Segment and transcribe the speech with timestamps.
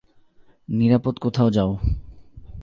[0.69, 1.71] নিরাপদ কোথাও যাও।